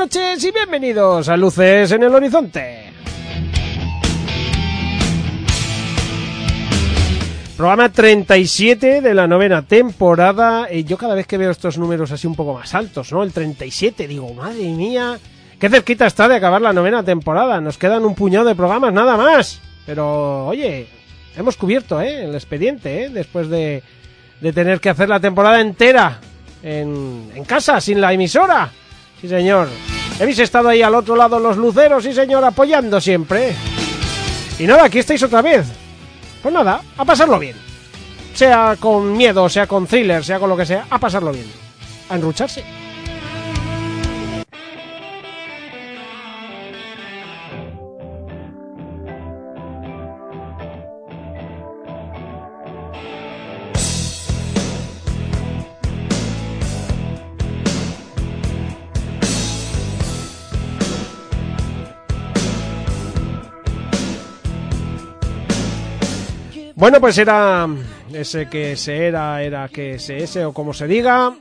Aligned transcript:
Noches 0.00 0.42
y 0.44 0.50
bienvenidos 0.50 1.28
a 1.28 1.36
Luces 1.36 1.92
en 1.92 2.02
el 2.02 2.14
Horizonte. 2.14 2.90
Programa 7.54 7.90
37 7.90 9.02
de 9.02 9.14
la 9.14 9.26
novena 9.26 9.60
temporada. 9.60 10.72
Y 10.72 10.84
yo 10.84 10.96
cada 10.96 11.14
vez 11.14 11.26
que 11.26 11.36
veo 11.36 11.50
estos 11.50 11.76
números 11.76 12.10
así 12.12 12.26
un 12.26 12.34
poco 12.34 12.54
más 12.54 12.74
altos, 12.74 13.12
¿no? 13.12 13.22
El 13.22 13.30
37, 13.30 14.08
digo, 14.08 14.32
madre 14.32 14.70
mía, 14.70 15.18
qué 15.58 15.68
cerquita 15.68 16.06
está 16.06 16.28
de 16.28 16.36
acabar 16.36 16.62
la 16.62 16.72
novena 16.72 17.02
temporada. 17.02 17.60
Nos 17.60 17.76
quedan 17.76 18.06
un 18.06 18.14
puñado 18.14 18.46
de 18.46 18.54
programas, 18.54 18.94
nada 18.94 19.18
más. 19.18 19.60
Pero, 19.84 20.46
oye, 20.46 20.88
hemos 21.36 21.58
cubierto, 21.58 22.00
¿eh? 22.00 22.24
El 22.24 22.34
expediente, 22.34 23.04
¿eh? 23.04 23.10
Después 23.10 23.50
de, 23.50 23.82
de 24.40 24.52
tener 24.54 24.80
que 24.80 24.88
hacer 24.88 25.10
la 25.10 25.20
temporada 25.20 25.60
entera 25.60 26.20
en, 26.62 27.30
en 27.34 27.44
casa, 27.44 27.82
sin 27.82 28.00
la 28.00 28.14
emisora. 28.14 28.70
Sí, 29.20 29.28
señor. 29.28 29.68
Habéis 30.20 30.38
estado 30.38 30.68
ahí 30.68 30.82
al 30.82 30.94
otro 30.94 31.16
lado 31.16 31.38
los 31.38 31.56
luceros, 31.56 32.04
sí, 32.04 32.12
señor, 32.12 32.44
apoyando 32.44 33.00
siempre. 33.00 33.54
Y 34.58 34.64
nada, 34.64 34.84
aquí 34.84 34.98
estáis 34.98 35.22
otra 35.22 35.42
vez. 35.42 35.66
Pues 36.42 36.52
nada, 36.52 36.82
a 36.96 37.04
pasarlo 37.04 37.38
bien. 37.38 37.56
Sea 38.34 38.76
con 38.78 39.16
miedo, 39.16 39.48
sea 39.48 39.66
con 39.66 39.86
thriller, 39.86 40.24
sea 40.24 40.38
con 40.38 40.48
lo 40.48 40.56
que 40.56 40.66
sea, 40.66 40.86
a 40.90 40.98
pasarlo 40.98 41.32
bien. 41.32 41.46
A 42.08 42.16
enrucharse. 42.16 42.64
Bueno, 66.80 66.98
pues 66.98 67.18
era 67.18 67.68
ese 68.10 68.48
que 68.48 68.74
se 68.74 69.06
era, 69.06 69.42
era 69.42 69.68
que 69.68 69.98
se 69.98 70.24
ese 70.24 70.46
o 70.46 70.54
como 70.54 70.72
se 70.72 70.86
diga, 70.86 71.36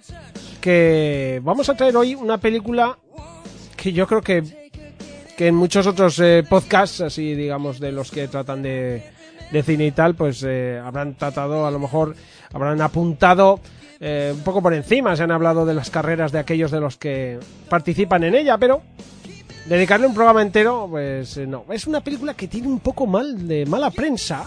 que 0.60 1.40
vamos 1.42 1.70
a 1.70 1.76
traer 1.76 1.96
hoy 1.96 2.14
una 2.14 2.40
película 2.40 3.00
que 3.78 3.94
yo 3.94 4.06
creo 4.06 4.22
que, 4.22 4.44
que 5.38 5.48
en 5.48 5.56
muchos 5.56 5.88
otros 5.88 6.20
eh, 6.20 6.44
podcasts, 6.48 7.00
así 7.00 7.36
digamos, 7.36 7.80
de 7.80 7.94
los 7.94 8.12
que 8.12 8.28
tratan 8.28 8.62
de, 8.62 9.02
de 9.50 9.64
cine 9.64 9.86
y 9.86 9.92
tal, 9.92 10.14
pues 10.14 10.44
eh, 10.46 10.78
habrán 10.84 11.16
tratado, 11.16 11.66
a 11.66 11.72
lo 11.72 11.80
mejor 11.80 12.18
habrán 12.52 12.82
apuntado 12.82 13.62
eh, 14.02 14.34
un 14.36 14.44
poco 14.44 14.62
por 14.62 14.74
encima, 14.74 15.16
se 15.16 15.24
han 15.24 15.32
hablado 15.32 15.66
de 15.66 15.74
las 15.74 15.90
carreras 15.90 16.34
de 16.34 16.40
aquellos 16.40 16.70
de 16.70 16.82
los 16.82 16.98
que 16.98 17.40
participan 17.70 18.26
en 18.26 18.36
ella, 18.36 18.58
pero 18.58 18.82
dedicarle 19.68 20.06
un 20.06 20.14
programa 20.14 20.42
entero, 20.42 20.88
pues 20.90 21.38
eh, 21.38 21.48
no. 21.48 21.64
Es 21.70 21.88
una 21.88 22.02
película 22.02 22.34
que 22.34 22.50
tiene 22.50 22.68
un 22.68 22.82
poco 22.82 23.08
mal 23.08 23.48
de 23.48 23.66
mala 23.66 23.90
prensa. 23.90 24.46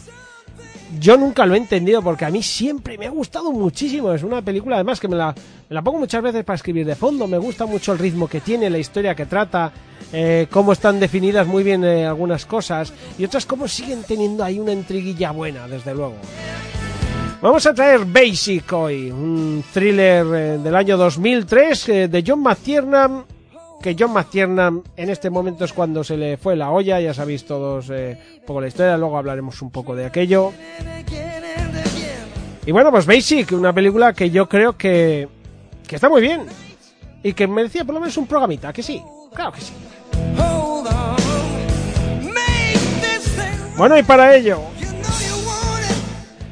Yo 0.99 1.17
nunca 1.17 1.47
lo 1.47 1.55
he 1.55 1.59
entendido 1.59 2.03
porque 2.03 2.25
a 2.25 2.31
mí 2.31 2.43
siempre 2.43 2.99
me 2.99 3.07
ha 3.07 3.11
gustado 3.11 3.53
muchísimo. 3.53 4.13
Es 4.13 4.23
una 4.23 4.43
película, 4.43 4.77
además, 4.77 5.01
que 5.01 5.09
me 5.09 5.17
la, 5.17 5.35
me 5.69 5.75
la 5.75 5.83
pongo 5.83 5.99
muchas 5.99 6.23
veces 6.23 6.45
para 6.45 6.57
escribir 6.57 6.87
de 6.87 6.95
fondo. 6.95 7.27
Me 7.27 7.39
gusta 7.39 7.67
mucho 7.67 7.93
el 7.93 7.99
ritmo 7.99 8.29
que 8.29 8.41
tiene, 8.41 8.69
la 8.69 8.79
historia 8.79 9.15
que 9.15 9.27
trata, 9.27 9.73
eh, 10.13 10.47
cómo 10.51 10.73
están 10.73 11.01
definidas 11.01 11.47
muy 11.47 11.63
bien 11.63 11.85
eh, 11.85 12.07
algunas 12.07 12.45
cosas 12.47 12.93
y 13.19 13.25
otras 13.25 13.47
cómo 13.47 13.67
siguen 13.69 14.03
teniendo 14.03 14.45
ahí 14.45 14.59
una 14.59 14.73
intriguilla 14.73 15.31
buena, 15.31 15.67
desde 15.67 15.95
luego. 15.95 16.17
Vamos 17.43 17.67
a 17.67 17.75
traer 17.75 18.05
Basic 18.05 18.73
hoy, 18.73 19.11
un 19.11 19.65
thriller 19.73 20.27
eh, 20.33 20.59
del 20.59 20.77
año 20.77 20.97
2003 20.97 21.89
eh, 21.89 22.09
de 22.09 22.23
John 22.25 22.41
McTiernan 22.41 23.25
que 23.83 23.97
John 23.99 24.13
McTiernan 24.13 24.83
en 24.97 25.11
este 25.11 25.29
momento 25.29 25.65
es 25.65 25.73
cuando 25.73 26.05
se 26.05 26.17
le 26.17 26.37
fue 26.37 26.57
la 26.57 26.71
olla, 26.71 27.01
ya 27.01 27.13
sabéis 27.13 27.45
todos 27.45 27.91
eh, 27.91 28.17
un 28.39 28.47
poco 28.47 28.61
la 28.61 28.69
historia, 28.69 28.97
luego 28.97 29.19
hablaremos 29.19 29.61
un 29.61 29.71
poco 29.71 29.95
de 29.97 30.07
aquello. 30.07 30.53
Y 32.65 32.71
bueno, 32.71 32.93
pues 32.93 33.05
Basic, 33.05 33.53
una 33.53 33.73
película 33.73 34.13
que 34.13 34.31
yo 34.31 34.49
creo 34.49 34.79
que, 34.79 35.29
que 35.87 35.97
está 35.97 36.09
muy 36.09 36.23
bien 36.23 36.47
y 37.23 37.33
que 37.33 37.49
merecía 37.49 37.85
por 37.85 37.95
lo 37.95 38.01
menos 38.01 38.17
un 38.17 38.27
programita, 38.27 38.73
que 38.73 38.83
sí, 38.83 39.03
claro 39.35 39.53
que 39.53 39.61
sí. 39.61 39.73
Bueno, 43.77 43.99
y 43.99 44.03
para 44.05 44.37
ello 44.37 44.61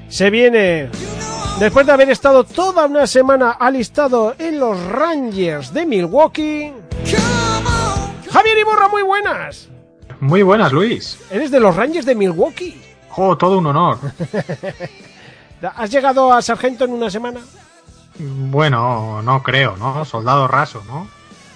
se 0.09 0.31
viene, 0.31 0.89
después 1.61 1.87
de 1.87 1.93
haber 1.93 2.11
estado 2.11 2.43
toda 2.43 2.87
una 2.87 3.07
semana 3.07 3.53
alistado 3.53 4.35
en 4.37 4.59
los 4.59 4.85
Rangers 4.87 5.73
de 5.73 5.87
Milwaukee, 5.87 6.73
Javier 8.31 8.59
Iborra, 8.59 8.89
muy 8.89 9.03
buenas. 9.03 9.69
Muy 10.21 10.43
buenas, 10.43 10.73
Luis. 10.73 11.19
Eres 11.31 11.51
de 11.51 11.61
los 11.61 11.75
Rangers 11.75 12.07
de 12.07 12.15
Milwaukee. 12.15 12.81
Oh, 13.17 13.37
todo 13.37 13.59
un 13.59 13.67
honor. 13.67 13.99
¿Has 15.77 15.91
llegado 15.91 16.33
a 16.33 16.41
sargento 16.43 16.85
en 16.85 16.93
una 16.93 17.11
semana? 17.11 17.41
Bueno, 18.19 19.23
no 19.23 19.43
creo, 19.43 19.77
¿no? 19.77 20.05
Soldado 20.05 20.47
raso, 20.47 20.83
¿no? 20.87 21.09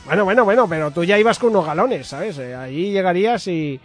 Bueno, 0.06 0.24
bueno, 0.24 0.44
bueno, 0.44 0.66
pero 0.68 0.90
tú 0.90 1.04
ya 1.04 1.18
ibas 1.18 1.38
con 1.38 1.50
unos 1.50 1.66
galones, 1.66 2.08
¿sabes? 2.08 2.38
Eh, 2.38 2.54
Ahí 2.54 2.90
llegarías 2.92 3.46
y, 3.48 3.80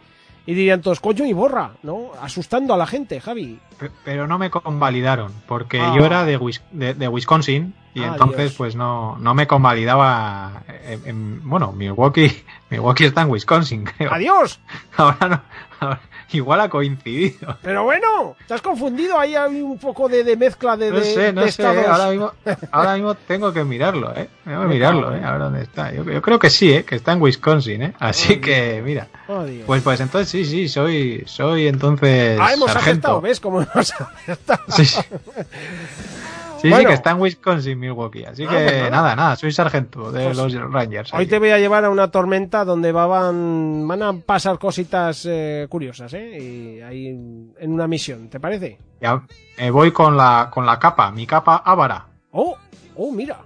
y 0.46 0.54
dirían 0.54 0.82
todos, 0.82 1.00
coño 1.00 1.26
y 1.26 1.34
borra, 1.34 1.72
¿no? 1.84 2.12
Asustando 2.22 2.74
a 2.74 2.78
la 2.78 2.88
gente, 2.88 3.22
Javi. 3.22 3.60
Pe- 3.78 3.92
Pero 4.04 4.28
no 4.28 4.38
me 4.38 4.50
convalidaron, 4.50 5.32
porque 5.48 5.80
Ah. 5.80 5.94
yo 5.98 6.06
era 6.06 6.26
de, 6.26 6.38
Wis- 6.40 6.62
de, 6.72 6.94
de 6.94 7.08
Wisconsin 7.08 7.74
y 8.00 8.04
Ah, 8.04 8.08
entonces 8.08 8.38
Dios. 8.38 8.54
pues 8.56 8.76
no, 8.76 9.18
no 9.20 9.34
me 9.34 9.48
convalidaba. 9.48 10.64
En, 10.86 11.02
en- 11.08 11.50
bueno, 11.50 11.72
Milwaukee, 11.72 12.44
Milwaukee 12.70 13.06
está 13.06 13.22
en 13.22 13.30
Wisconsin, 13.30 13.84
creo. 13.86 14.14
¡Adiós! 14.14 14.60
Ahora 14.98 15.28
no, 15.28 15.42
ahora- 15.80 16.02
igual 16.32 16.62
ha 16.62 16.70
coincidido. 16.70 17.58
Pero 17.64 17.84
bueno, 17.84 18.36
te 18.48 18.54
has 18.54 18.62
confundido, 18.62 19.20
ahí 19.20 19.36
hay 19.36 19.62
un 19.62 19.78
poco 19.80 20.08
de, 20.08 20.24
de 20.24 20.38
mezcla 20.38 20.78
de, 20.78 20.92
No 20.92 20.98
de- 21.00 21.04
sé, 21.06 21.34
no 21.34 21.42
de 21.42 21.52
sé, 21.52 21.64
estados. 21.64 21.86
ahora 21.88 22.10
mismo, 22.12 22.32
ahora 22.72 22.94
mismo 22.96 23.16
tengo 23.16 23.52
que 23.54 23.64
mirarlo, 23.64 24.14
¿eh? 24.16 24.30
Tengo 24.44 24.62
que 24.62 24.68
mirarlo, 24.68 25.16
¿eh? 25.16 25.24
A 25.24 25.32
ver 25.32 25.40
dónde 25.42 25.62
está. 25.64 25.92
Yo, 25.92 26.04
yo 26.04 26.22
creo 26.22 26.38
que 26.38 26.50
sí, 26.52 26.72
¿eh? 26.72 26.84
Que 26.86 26.96
está 26.96 27.14
en 27.14 27.22
Wisconsin, 27.22 27.82
¿eh? 27.82 27.94
Así 28.00 28.40
que, 28.40 28.82
mira. 28.86 29.08
Oh. 29.28 29.44
Pues, 29.66 29.82
pues 29.84 30.00
entonces 30.02 30.30
sí, 30.30 30.46
sí, 30.46 30.68
soy, 30.68 31.24
soy 31.26 31.68
entonces 31.68 32.40
ah, 32.42 32.54
hemos 32.54 32.72
sargento. 32.72 33.22
¿ves 33.22 33.40
cómo 33.40 33.62
hemos? 33.62 33.94
Sí, 34.70 34.86
sí. 34.86 35.00
Sí, 36.62 36.72
sí, 36.74 36.86
que 36.86 36.94
está 36.94 37.12
en 37.12 37.22
Wisconsin, 37.22 37.80
Milwaukee. 37.80 38.26
Así 38.26 38.44
Ah, 38.46 38.50
que 38.50 38.90
nada. 38.92 39.16
nada, 39.16 39.36
soy 39.36 39.52
sargento 39.52 40.12
de 40.12 40.26
Pues 40.26 40.38
los 40.38 40.54
Rangers. 40.72 41.14
Hoy 41.14 41.26
te 41.28 41.40
voy 41.40 41.50
a 41.52 41.58
llevar 41.60 41.86
a 41.86 41.90
una 41.90 42.12
tormenta 42.12 42.66
donde 42.66 42.92
va- 42.92 43.08
van, 43.08 43.88
van 43.88 44.04
a 44.04 44.14
pasar 44.14 44.60
cositas 44.60 45.26
eh, 45.30 45.68
curiosas, 45.70 46.14
¿eh? 46.14 46.38
Y 46.40 46.82
ahí 46.82 47.08
en 47.08 47.72
una 47.74 47.88
misión, 47.88 48.30
¿te 48.30 48.40
parece? 48.40 48.78
Ya, 49.02 49.24
eh, 49.58 49.70
voy 49.70 49.92
con 49.92 50.18
la, 50.18 50.50
con 50.52 50.66
la 50.66 50.78
capa, 50.80 51.12
mi 51.12 51.26
capa 51.26 51.58
ávara. 51.66 52.06
Oh, 52.32 52.56
oh, 52.96 53.12
mira. 53.12 53.38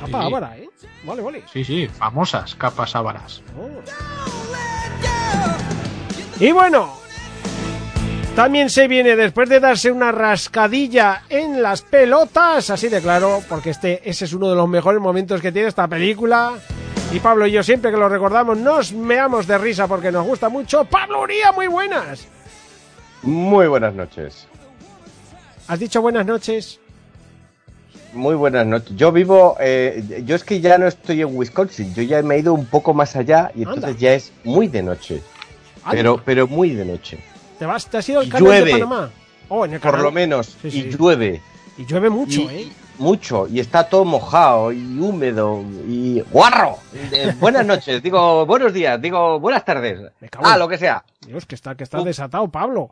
Capa 0.00 0.20
Sí. 0.20 0.26
ávara, 0.26 0.56
¿eh? 0.58 0.68
Vale, 1.04 1.22
vale. 1.22 1.42
Sí, 1.52 1.64
sí, 1.64 1.88
famosas 1.88 2.54
capas 2.54 2.94
ávaras. 2.96 3.42
Oh. 3.58 3.68
Y 6.40 6.50
bueno, 6.52 6.92
también 8.34 8.70
se 8.70 8.88
viene 8.88 9.14
después 9.14 9.48
de 9.48 9.60
darse 9.60 9.90
una 9.90 10.10
rascadilla 10.10 11.22
en 11.28 11.62
las 11.62 11.82
pelotas, 11.82 12.70
así 12.70 12.88
de 12.88 13.00
claro, 13.00 13.42
porque 13.48 13.70
este 13.70 14.08
ese 14.08 14.24
es 14.24 14.32
uno 14.32 14.48
de 14.48 14.56
los 14.56 14.68
mejores 14.68 15.00
momentos 15.00 15.40
que 15.40 15.52
tiene 15.52 15.68
esta 15.68 15.86
película. 15.86 16.54
Y 17.12 17.20
Pablo 17.20 17.46
y 17.46 17.52
yo 17.52 17.62
siempre 17.62 17.90
que 17.90 17.98
lo 17.98 18.08
recordamos 18.08 18.56
nos 18.56 18.92
meamos 18.92 19.46
de 19.46 19.58
risa 19.58 19.86
porque 19.86 20.10
nos 20.10 20.26
gusta 20.26 20.48
mucho. 20.48 20.84
Pablo 20.84 21.20
Uría, 21.22 21.52
muy 21.52 21.66
buenas. 21.66 22.26
Muy 23.22 23.66
buenas 23.66 23.94
noches. 23.94 24.48
¿Has 25.68 25.78
dicho 25.78 26.00
buenas 26.00 26.24
noches? 26.24 26.80
Muy 28.14 28.34
buenas 28.34 28.66
noches. 28.66 28.96
Yo 28.96 29.12
vivo, 29.12 29.56
eh, 29.60 30.22
yo 30.24 30.36
es 30.36 30.44
que 30.44 30.60
ya 30.60 30.78
no 30.78 30.86
estoy 30.86 31.20
en 31.20 31.36
Wisconsin, 31.36 31.94
yo 31.94 32.02
ya 32.02 32.22
me 32.22 32.36
he 32.36 32.38
ido 32.38 32.54
un 32.54 32.66
poco 32.66 32.94
más 32.94 33.14
allá 33.14 33.50
y 33.54 33.60
entonces 33.60 33.84
Anda. 33.84 33.98
ya 33.98 34.14
es 34.14 34.32
muy 34.44 34.68
de 34.68 34.82
noche. 34.82 35.22
Anda. 35.84 35.90
Pero, 35.96 36.22
pero 36.24 36.46
muy 36.48 36.70
de 36.70 36.84
noche. 36.86 37.18
¿Te, 37.62 37.66
vas, 37.66 37.86
¿Te 37.86 37.96
has 37.98 38.08
ido 38.08 38.18
al 38.18 38.28
canal 38.28 38.64
de. 38.64 38.72
Panamá? 38.72 39.10
Oh, 39.48 39.64
en 39.64 39.74
el 39.74 39.78
Por 39.78 40.00
lo 40.00 40.10
menos. 40.10 40.56
Sí, 40.62 40.66
y 40.66 40.70
sí. 40.72 40.90
llueve. 40.98 41.40
Y 41.78 41.86
llueve 41.86 42.10
mucho, 42.10 42.40
y- 42.40 42.46
¿eh? 42.48 42.68
Mucho. 42.98 43.46
Y 43.46 43.60
está 43.60 43.88
todo 43.88 44.04
mojado 44.04 44.72
y 44.72 44.82
húmedo 44.98 45.62
y 45.86 46.20
guarro. 46.32 46.78
Eh, 47.12 47.32
buenas 47.38 47.64
noches, 47.64 48.02
digo 48.02 48.44
buenos 48.46 48.72
días, 48.72 49.00
digo 49.00 49.38
buenas 49.38 49.64
tardes. 49.64 50.10
Ah, 50.42 50.58
lo 50.58 50.66
que 50.66 50.76
sea. 50.76 51.04
Dios, 51.24 51.46
que 51.46 51.54
está, 51.54 51.76
que 51.76 51.84
está 51.84 52.02
desatado, 52.02 52.48
Pablo. 52.48 52.90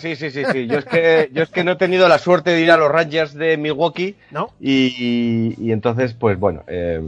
Sí, 0.00 0.16
sí, 0.16 0.32
sí, 0.32 0.42
sí. 0.50 0.66
Yo 0.66 0.78
es 0.78 0.84
que, 0.84 1.30
yo 1.32 1.44
es 1.44 1.50
que 1.50 1.62
no 1.62 1.70
he 1.72 1.76
tenido 1.76 2.08
la 2.08 2.18
suerte 2.18 2.50
de 2.50 2.60
ir 2.60 2.72
a 2.72 2.76
los 2.76 2.90
Rangers 2.90 3.34
de 3.34 3.56
Milwaukee 3.56 4.16
¿No? 4.32 4.50
y, 4.60 4.86
y- 4.98 5.54
y 5.64 5.70
entonces, 5.70 6.12
pues 6.12 6.36
bueno, 6.40 6.64
eh, 6.66 7.00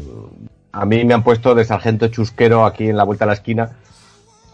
a 0.70 0.84
mí 0.86 1.04
me 1.04 1.14
han 1.14 1.24
puesto 1.24 1.56
de 1.56 1.64
sargento 1.64 2.06
chusquero 2.06 2.64
aquí 2.64 2.86
en 2.88 2.96
la 2.96 3.02
vuelta 3.02 3.24
a 3.24 3.26
la 3.26 3.32
esquina 3.34 3.72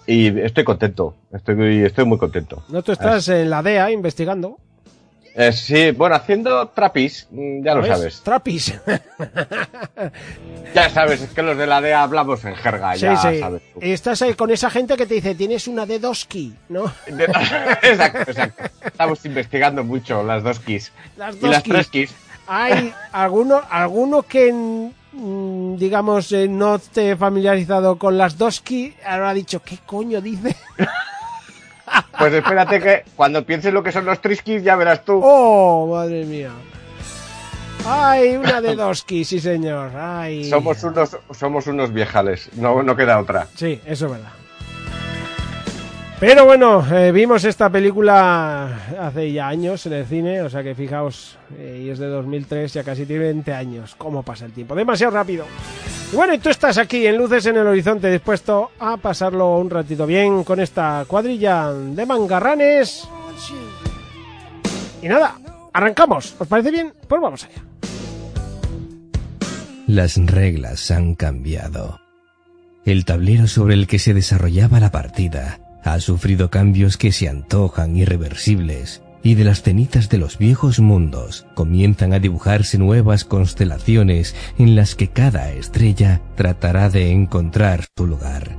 y 0.06 0.40
estoy 0.40 0.64
contento. 0.64 1.14
Estoy, 1.32 1.84
estoy 1.84 2.04
muy 2.04 2.18
contento. 2.18 2.62
No, 2.68 2.82
tú 2.82 2.92
estás 2.92 3.28
en 3.28 3.50
la 3.50 3.62
DEA 3.62 3.90
investigando. 3.90 4.58
Eh, 5.38 5.52
sí, 5.52 5.90
bueno, 5.90 6.14
haciendo 6.14 6.68
trapis, 6.68 7.28
mm, 7.30 7.62
ya 7.62 7.74
lo 7.74 7.84
sabes. 7.84 8.22
Trapis. 8.22 8.72
Ya 10.74 10.88
sabes, 10.90 11.20
es 11.22 11.30
que 11.30 11.42
los 11.42 11.56
de 11.58 11.66
la 11.66 11.80
DEA 11.80 12.02
hablamos 12.02 12.44
en 12.44 12.54
jerga, 12.54 12.94
sí, 12.94 13.00
ya 13.02 13.16
sí. 13.16 13.38
sabes. 13.40 13.62
tú. 13.74 13.80
Y 13.82 13.92
estás 13.92 14.22
ahí 14.22 14.34
con 14.34 14.50
esa 14.50 14.70
gente 14.70 14.96
que 14.96 15.06
te 15.06 15.14
dice, 15.14 15.34
tienes 15.34 15.68
una 15.68 15.84
de 15.86 15.98
Doski, 15.98 16.54
¿no? 16.70 16.90
De- 17.06 17.24
exacto, 17.82 18.30
exacto. 18.30 18.64
Estamos 18.84 19.24
investigando 19.26 19.84
mucho 19.84 20.22
las 20.22 20.42
dos 20.42 20.58
keys. 20.60 20.92
Las 21.16 21.36
Y 21.36 21.38
dos 21.40 21.50
las 21.50 21.62
keys. 21.62 21.74
tres 21.74 21.88
keys. 21.88 22.14
Hay 22.46 22.94
alguno, 23.12 23.60
alguno 23.70 24.22
que, 24.22 24.90
digamos, 25.76 26.30
eh, 26.32 26.48
no 26.48 26.76
esté 26.76 27.16
familiarizado 27.16 27.98
con 27.98 28.18
las 28.18 28.36
Doski, 28.36 28.94
ahora 29.04 29.30
ha 29.30 29.34
dicho, 29.34 29.60
¿qué 29.62 29.78
coño 29.84 30.20
dice? 30.20 30.56
Pues 32.18 32.32
espérate 32.32 32.80
que 32.80 33.04
cuando 33.14 33.44
pienses 33.44 33.72
lo 33.72 33.82
que 33.82 33.92
son 33.92 34.06
los 34.06 34.20
triskis 34.20 34.62
ya 34.62 34.74
verás 34.74 35.04
tú. 35.04 35.20
¡Oh, 35.22 35.86
madre 35.86 36.24
mía! 36.24 36.50
¡Ay, 37.86 38.36
una 38.36 38.60
de 38.60 38.74
Doski, 38.74 39.24
sí 39.24 39.38
señor! 39.38 39.94
¡Ay! 39.94 40.48
Somos 40.50 40.82
unos, 40.82 41.16
somos 41.30 41.66
unos 41.66 41.92
viejales, 41.92 42.50
no, 42.54 42.82
no 42.82 42.96
queda 42.96 43.20
otra. 43.20 43.46
Sí, 43.54 43.80
eso 43.84 44.06
es 44.06 44.12
verdad. 44.12 44.32
Pero 46.18 46.46
bueno, 46.46 46.82
eh, 46.94 47.12
vimos 47.12 47.44
esta 47.44 47.68
película 47.68 48.80
hace 48.98 49.32
ya 49.32 49.48
años 49.48 49.84
en 49.84 49.92
el 49.92 50.06
cine, 50.06 50.40
o 50.40 50.48
sea 50.48 50.62
que 50.62 50.74
fijaos, 50.74 51.36
eh, 51.58 51.82
y 51.84 51.90
es 51.90 51.98
de 51.98 52.06
2003, 52.06 52.72
ya 52.72 52.82
casi 52.82 53.04
tiene 53.04 53.24
20 53.24 53.52
años. 53.52 53.94
¿Cómo 53.98 54.22
pasa 54.22 54.46
el 54.46 54.52
tiempo? 54.52 54.74
Demasiado 54.74 55.12
rápido. 55.12 55.44
Y 56.10 56.16
bueno, 56.16 56.32
y 56.32 56.38
tú 56.38 56.48
estás 56.48 56.78
aquí 56.78 57.06
en 57.06 57.18
Luces 57.18 57.44
en 57.44 57.58
el 57.58 57.66
Horizonte, 57.66 58.10
dispuesto 58.10 58.70
a 58.78 58.96
pasarlo 58.96 59.58
un 59.58 59.68
ratito 59.68 60.06
bien 60.06 60.42
con 60.42 60.58
esta 60.58 61.04
cuadrilla 61.06 61.70
de 61.70 62.06
mangarranes. 62.06 63.06
Y 65.02 65.08
nada, 65.08 65.36
arrancamos. 65.74 66.34
¿Os 66.38 66.48
parece 66.48 66.70
bien? 66.70 66.94
Pues 67.06 67.20
vamos 67.20 67.44
allá. 67.44 67.62
Las 69.86 70.16
reglas 70.16 70.90
han 70.90 71.14
cambiado. 71.14 72.00
El 72.86 73.04
tablero 73.04 73.46
sobre 73.48 73.74
el 73.74 73.86
que 73.86 73.98
se 73.98 74.14
desarrollaba 74.14 74.80
la 74.80 74.90
partida 74.90 75.58
ha 75.86 76.00
sufrido 76.00 76.50
cambios 76.50 76.96
que 76.96 77.12
se 77.12 77.28
antojan 77.28 77.96
irreversibles 77.96 79.02
y 79.22 79.34
de 79.34 79.44
las 79.44 79.62
cenizas 79.62 80.08
de 80.08 80.18
los 80.18 80.36
viejos 80.36 80.80
mundos 80.80 81.46
comienzan 81.54 82.12
a 82.12 82.18
dibujarse 82.18 82.76
nuevas 82.76 83.24
constelaciones 83.24 84.34
en 84.58 84.76
las 84.76 84.94
que 84.94 85.08
cada 85.08 85.52
estrella 85.52 86.22
tratará 86.34 86.90
de 86.90 87.12
encontrar 87.12 87.86
su 87.96 88.06
lugar. 88.06 88.56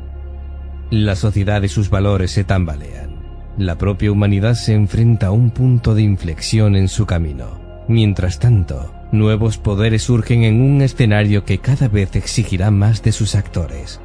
La 0.89 1.15
sociedad 1.15 1.61
y 1.63 1.67
sus 1.67 1.89
valores 1.89 2.31
se 2.31 2.43
tambalean. 2.43 3.17
La 3.57 3.77
propia 3.77 4.11
humanidad 4.11 4.55
se 4.55 4.73
enfrenta 4.73 5.27
a 5.27 5.31
un 5.31 5.51
punto 5.51 5.95
de 5.95 6.03
inflexión 6.03 6.75
en 6.75 6.87
su 6.87 7.05
camino. 7.05 7.59
Mientras 7.87 8.39
tanto, 8.39 8.93
nuevos 9.11 9.57
poderes 9.57 10.03
surgen 10.03 10.43
en 10.43 10.61
un 10.61 10.81
escenario 10.81 11.43
que 11.43 11.57
cada 11.57 11.87
vez 11.87 12.15
exigirá 12.15 12.71
más 12.71 13.03
de 13.03 13.11
sus 13.11 13.35
actores. 13.35 13.99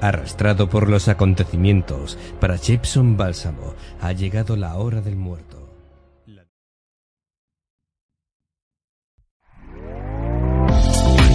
Arrastrado 0.00 0.68
por 0.68 0.88
los 0.88 1.08
acontecimientos, 1.08 2.18
para 2.40 2.58
Jepson 2.58 3.16
Bálsamo 3.16 3.74
ha 4.00 4.12
llegado 4.12 4.56
la 4.56 4.76
hora 4.76 5.00
del 5.00 5.16
muerto. 5.16 5.66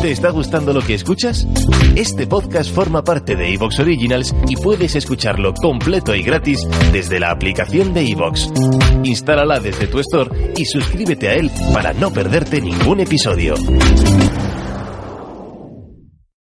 ¿Te 0.02 0.12
está 0.12 0.32
gustando 0.32 0.74
lo 0.74 0.82
que 0.82 0.96
escuchas? 0.96 1.48
Este 1.96 2.26
podcast 2.26 2.74
forma 2.74 3.04
parte 3.04 3.36
de 3.36 3.54
Evox 3.54 3.80
Originals 3.82 4.34
y 4.48 4.56
puedes 4.56 4.96
escucharlo 4.96 5.54
completo 5.54 6.16
y 6.16 6.24
gratis 6.24 6.68
desde 6.92 7.20
la 7.20 7.30
aplicación 7.30 7.94
de 7.94 8.10
Evox. 8.10 8.50
Instálala 9.04 9.60
desde 9.60 9.86
tu 9.86 10.00
store 10.00 10.54
y 10.58 10.66
suscríbete 10.66 11.30
a 11.30 11.36
él 11.36 11.52
para 11.72 11.94
no 11.94 12.12
perderte 12.12 12.62
ningún 12.62 13.02
episodio. 13.02 13.54